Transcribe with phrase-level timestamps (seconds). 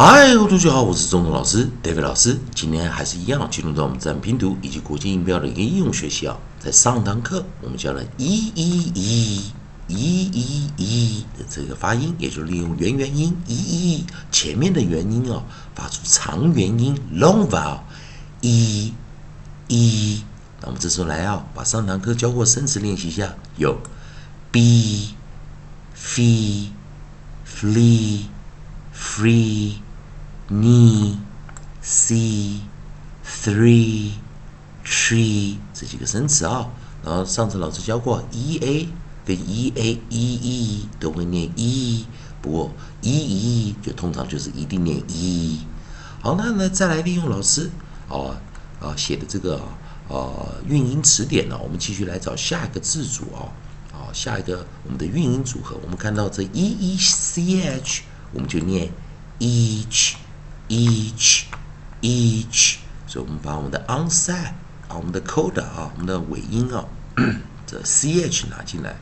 [0.00, 2.38] 嗨，各位同学好，我是中通老师 David 老师。
[2.54, 6.38] 今天还是一样，进入到我们自然拼读以及国际音标的一个应用学习啊。
[6.60, 9.52] 在上堂课我们教了一一一
[9.88, 15.42] 一一一的这个发音，也就是利用元元音一一前面的元音啊，
[15.74, 17.80] 发出长元音 long vowel
[18.40, 18.94] 一
[19.66, 20.22] 一。
[20.60, 23.76] 那我们这时候来啊，把上堂课教过生词练习一下，有
[24.52, 24.60] be
[25.96, 26.68] fee
[27.44, 28.26] flee
[28.94, 29.72] free
[30.50, 31.16] knee
[31.82, 32.60] see
[33.24, 34.12] three
[34.84, 36.68] tree 这几个生词啊，
[37.04, 38.88] 然后上次老师教过 e a
[39.26, 42.06] 跟 e a e e 都会念 e，
[42.40, 45.66] 不过 e e 就通常就是一定念 e。
[46.22, 47.70] 好，那呢再来利用老师
[48.08, 48.40] 啊
[48.80, 49.60] 啊写的这个
[50.08, 53.52] 呃韵音词典呢，我们继续来找下一个字组啊
[53.92, 58.02] 啊下一个我们的韵音组合，我们看到这 e e c h，
[58.32, 58.90] 我们就念
[59.38, 60.14] each
[60.68, 61.44] each
[62.00, 64.52] each，所以我们把我们的 onset
[64.88, 66.84] 啊我们的 coda 啊我们的尾音啊
[67.66, 68.96] 这 c h 拿进来。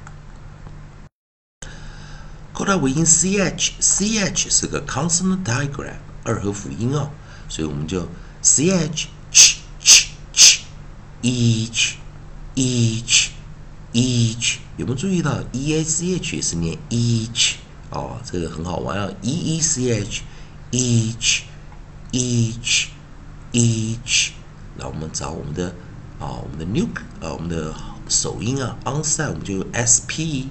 [2.53, 7.11] coda 尾音 c h c h 是个 consonant diagram 二合辅音啊，
[7.48, 8.08] 所以我们就
[8.41, 10.61] c h ch ch ch
[11.23, 11.95] each
[12.55, 13.28] each
[13.92, 17.55] each 有没有注意到 e a c h 也是念 each
[17.91, 20.23] 哦，这个很好玩啊 e e c h
[20.73, 21.42] each
[22.12, 22.88] each
[23.52, 24.30] each，
[24.76, 25.68] 那我们找我们的
[26.18, 27.74] 啊我们的 nuke 啊我们的
[28.08, 30.48] 首音啊 onset 我们就用 s p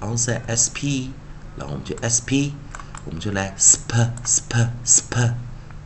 [0.00, 1.10] onset s p，
[1.56, 2.54] 然后我们就 s p，
[3.04, 5.34] 我们就来 sp sp sp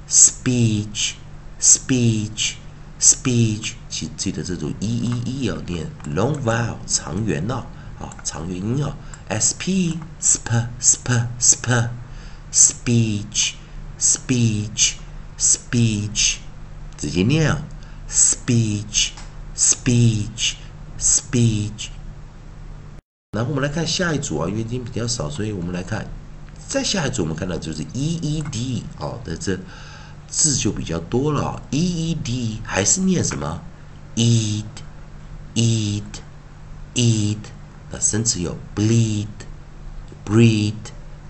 [0.08, 1.14] speech
[1.60, 2.54] speech
[3.00, 7.64] speech，记记得这种 e e e 要念 long vowel 长元呐
[7.98, 8.96] 啊长元音啊
[9.28, 11.88] s p sp sp sp
[12.52, 13.54] speech
[13.98, 14.94] speech
[15.42, 16.36] speech
[16.96, 17.52] 直接念
[18.08, 19.10] speech
[19.56, 20.54] speech
[21.00, 21.88] speech。
[23.32, 26.06] 然后我们来看下一组啊，元音比较少，所以我们来看
[26.68, 29.58] 再下一组，我们看到就是 e e d 哦的这
[30.28, 33.60] 字就比较多了、e e d 还是念什么
[34.14, 34.64] eat
[35.54, 36.02] eat
[36.94, 37.38] eat，
[37.90, 39.26] 那生词有 bleed
[40.24, 40.74] breed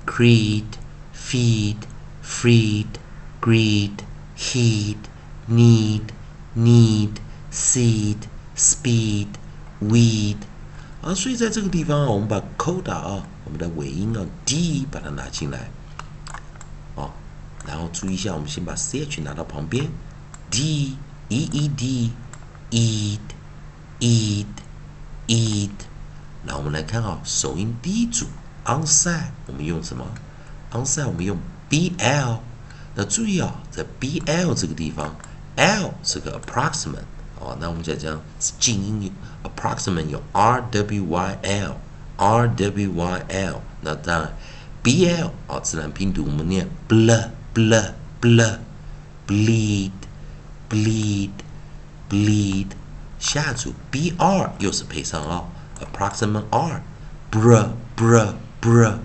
[0.04, 0.66] creed
[1.16, 1.76] feed
[2.22, 2.86] freed
[3.42, 4.04] greed
[4.36, 4.96] heed
[5.48, 6.04] need
[6.56, 7.14] need
[7.50, 8.20] seed
[8.56, 9.26] speed
[9.80, 10.36] weed
[11.02, 15.68] 啊，所以在这个地方啊，我们把 coda 啊，我们的尾音啊 d 把它拿进来，
[16.94, 17.10] 啊，
[17.66, 19.90] 然后注意一下，我们先把 ch 拿到旁边
[20.48, 20.96] ，d
[21.28, 22.12] e e d
[22.70, 23.18] eat
[23.98, 24.46] eat
[25.26, 25.70] eat，
[26.44, 28.26] 那我们来看啊，首音第一组
[28.64, 30.06] onside 我们用什么
[30.70, 31.36] ？onside 我们用
[31.68, 32.38] bl，
[32.94, 35.16] 那注意啊，在 bl 这个地方
[35.56, 37.04] ，l 是个 approximate。
[37.40, 44.36] 哦，那我们讲讲静音，approximate 有 r w y l，r w y l，那当然
[44.82, 48.58] b l 啊，自然拼读我们念 bl bl bl
[49.26, 49.90] bleed
[50.70, 51.30] bleed
[52.08, 52.66] bleed，
[53.18, 55.44] 下组 b r 又是配上啊
[55.80, 56.82] ，approximate r
[57.30, 58.98] br br br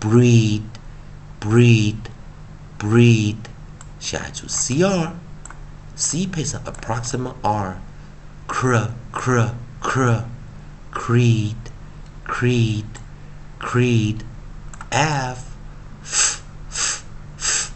[0.00, 0.62] breed
[1.40, 1.96] breed
[2.81, 3.37] breed，
[3.99, 9.49] 下一组 c r。C 配上 approximate R，cr cr
[9.81, 10.23] cr
[10.93, 11.55] creed
[12.25, 12.85] creed
[13.59, 14.23] creed
[14.91, 15.39] F
[16.03, 17.01] f f
[17.35, 17.71] f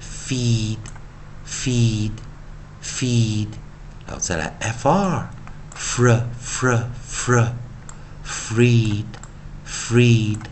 [0.00, 0.78] feed
[1.44, 2.12] feed
[2.82, 3.48] feed，
[4.06, 5.26] 然后再来 FR
[5.76, 7.52] fr fr fr
[8.24, 9.04] freed
[9.66, 10.48] freed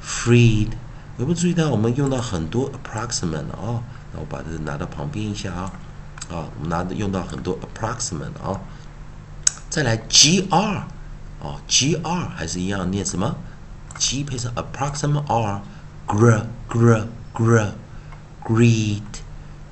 [0.00, 0.76] freed，
[1.19, 3.83] 有没有注意到我们用到很多 approximate 啊？
[4.13, 5.71] 那我把这拿到旁边一下啊。
[6.29, 8.61] 啊，我们拿的用到很多 approximate 啊，
[9.69, 10.87] 再来 gr 啊
[11.67, 13.35] ，gr 还是一样念什么
[13.97, 17.71] ？g 配上 approximate r，gr gr gr
[18.45, 19.01] greed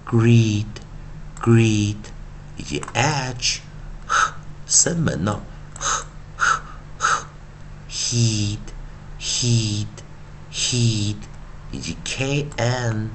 [0.06, 0.66] greed
[1.40, 1.98] greed，
[2.58, 3.62] 以及 h
[4.66, 5.40] 声门呢
[7.88, 8.58] ，heed
[9.20, 9.86] heed
[10.52, 11.18] heed，
[11.72, 13.08] 以及 kn。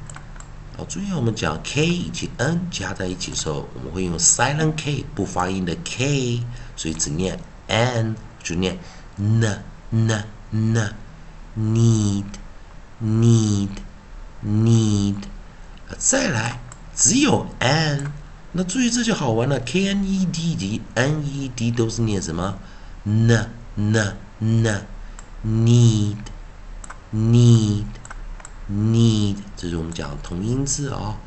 [0.76, 6.42] 好，注意我们讲 k 以及 n 加在一起的时候，我们会用 silent k 不发音的 k，
[6.76, 8.78] 所以只念 n 就念
[9.16, 10.94] n n n
[11.58, 12.24] need
[13.02, 13.68] need
[14.42, 15.16] need，
[15.98, 16.58] 再来
[16.94, 18.10] 只有 n，
[18.52, 22.58] 那注意这就好玩了，k n e d 以及 n e d 都是念什么
[23.04, 24.86] ？N n n
[25.44, 26.16] need
[27.14, 27.84] need
[28.72, 31.18] need，这是我们讲同音字啊。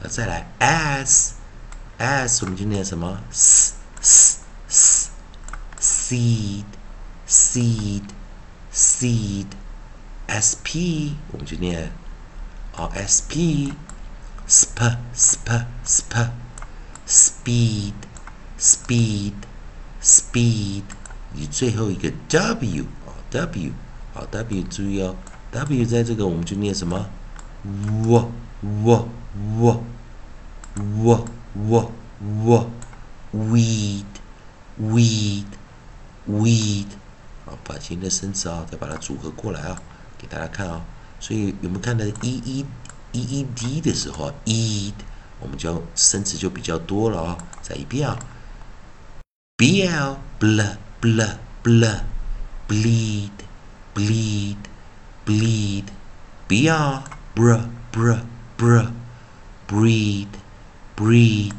[0.00, 5.10] 那再来 s，s 我们就念什么？s s s
[5.84, 6.64] seed
[7.26, 8.04] seed
[8.72, 9.46] seed
[10.28, 11.92] sp 我们就念
[12.74, 13.72] 啊 sp
[14.48, 16.30] sp sp sp
[17.06, 17.94] speed
[18.58, 19.34] speed
[20.02, 20.82] speed
[21.32, 23.72] 你最后一个 w 啊 w
[24.12, 25.16] 好 w 注意哦
[25.62, 27.08] w 在这个我们就念什么
[27.62, 29.08] ？w w
[29.56, 29.84] w
[30.74, 31.24] w
[31.54, 32.70] w w
[33.32, 34.04] weed
[34.80, 35.46] weed
[36.28, 36.86] weed
[37.46, 39.80] 好，把前的生词啊再把它组合过来啊，
[40.18, 40.84] 给大家看啊。
[41.20, 42.66] 所以有没有看到 e e
[43.12, 44.94] e e d 的时候，eat
[45.38, 47.38] 我们就生词就比较多了啊。
[47.62, 48.18] 再一遍啊
[49.56, 51.28] ，b l bl bl
[51.62, 52.00] bl
[52.66, 53.30] bleed
[53.94, 54.73] bleed
[55.24, 55.90] bleed.
[56.48, 57.04] B r
[57.34, 57.54] br
[57.92, 58.12] br
[58.56, 58.80] br
[59.66, 60.28] breed
[60.96, 61.54] breed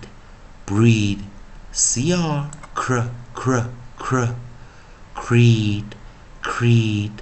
[0.65, 1.23] breed.
[1.71, 2.99] C r cr
[3.33, 3.59] cr
[3.97, 4.25] cr.
[5.13, 5.95] Creed
[6.41, 7.21] creed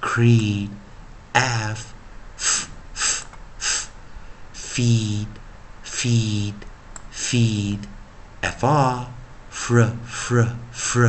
[0.00, 0.70] creed.
[1.34, 1.94] F
[2.36, 3.26] f f
[3.58, 3.90] f.
[4.52, 5.28] Feed
[5.82, 6.54] feed
[7.10, 7.86] feed.
[8.42, 8.76] Fr
[9.50, 11.06] fr fr fr.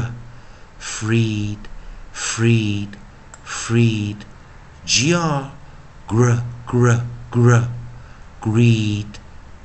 [0.78, 1.68] Freed
[2.12, 2.98] freed
[3.44, 4.26] freed
[4.84, 5.62] gr
[6.08, 7.68] gr gr gr
[8.42, 9.20] greed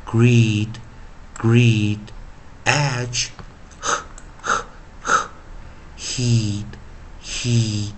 [0.04, 0.78] greed
[1.34, 2.12] greed
[2.66, 3.30] edge
[5.96, 6.66] heed
[7.20, 7.94] heed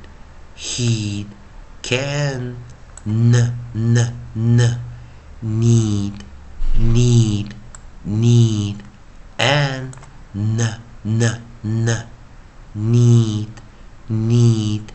[0.54, 1.26] heed
[1.82, 2.56] can
[3.04, 3.34] n
[3.74, 3.98] n
[4.36, 4.80] n
[5.42, 6.24] need
[6.78, 7.54] need
[8.04, 8.76] need
[9.38, 9.96] and
[10.34, 10.60] n
[11.04, 11.22] n
[11.64, 12.06] n
[12.74, 13.50] need
[14.08, 14.92] need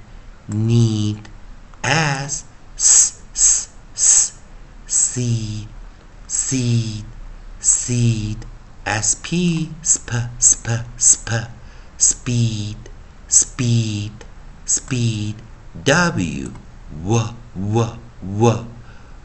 [0.48, 1.33] need
[1.83, 2.43] as
[2.77, 4.33] s s s
[4.87, 5.69] seed
[6.27, 7.05] seed
[7.61, 8.39] seed
[8.85, 10.67] sp sp sp
[10.99, 11.29] sp
[11.99, 12.77] speed
[13.29, 14.13] speed
[14.67, 15.35] speed
[15.85, 16.51] w
[17.05, 18.65] w w w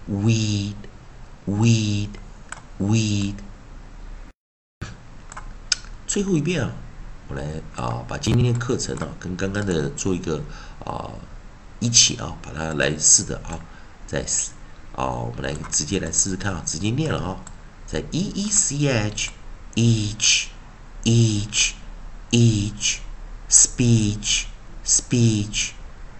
[0.07, 0.75] weed
[1.47, 2.09] weed
[2.79, 3.35] weed
[6.05, 6.71] 最后一遍啊，
[7.29, 7.43] 我来
[7.75, 10.41] 啊把今天的课程啊跟刚刚的做一个
[10.83, 11.09] 啊
[11.80, 13.58] 一起啊把它来试的啊，
[14.06, 14.50] 再试
[14.94, 17.36] 啊我们来直接来试试看啊，直接念了啊，
[17.86, 19.30] 在 e e c h
[19.74, 20.48] each
[21.04, 21.72] each
[22.30, 22.98] each
[23.48, 24.46] speech
[24.84, 25.70] speech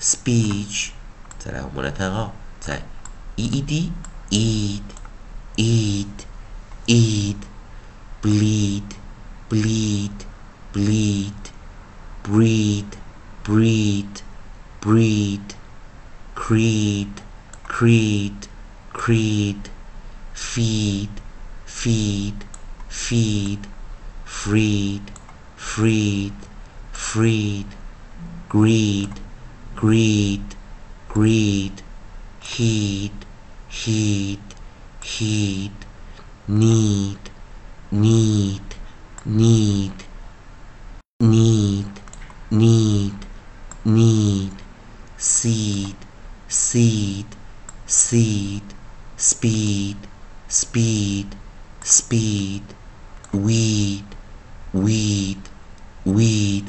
[0.01, 0.91] speech
[1.39, 2.83] 再来我们来看啊，在
[3.37, 3.93] e e d
[4.31, 4.83] eat
[5.57, 6.27] eat
[6.87, 7.37] eat
[8.23, 8.97] bleed
[9.49, 10.13] bleed
[10.73, 11.51] bleed
[12.23, 12.85] breed
[13.45, 14.23] breed
[14.81, 15.55] breed
[16.37, 17.13] creed
[17.65, 18.47] creed
[18.93, 19.71] creed
[20.35, 21.11] feed
[21.65, 22.35] feed
[22.87, 23.67] feed
[24.25, 25.11] freed
[25.57, 26.33] freed
[26.93, 27.67] freed
[28.49, 29.15] greed
[29.75, 30.45] greed
[31.09, 31.83] greed
[32.41, 33.13] heed
[33.69, 34.41] heed
[35.03, 35.73] heed
[36.47, 37.19] need need
[37.91, 38.69] need
[39.25, 39.58] need
[54.75, 55.37] weed
[56.05, 56.65] weed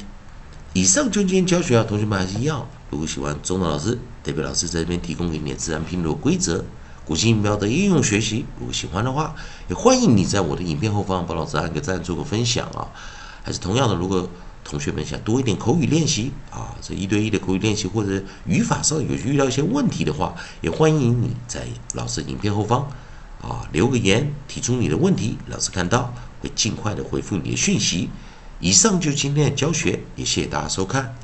[0.72, 2.66] 以上就今天教学啊，同学们还是一样。
[2.90, 6.64] 如果喜欢中岛老师，代表老师在这边提供给你的自然拼读规则、
[7.04, 8.46] 古今音标的应用学习。
[8.58, 9.34] 如果喜欢的话，
[9.68, 12.88] 也欢迎你在我的影片后方帮老师按个赞，做个分享啊。
[13.42, 14.28] 还是同样的，如果
[14.62, 22.88] 同学们想多一点口语练习啊，这一对一的口语练习或者语法上有遇到一些问题的话，也欢迎你在老师影片后方
[23.42, 28.08] 啊留个言，提出你的问题，老师看到会尽快的回复你的讯息。
[28.60, 31.14] 以上就是今天的教学，也谢谢大家收看。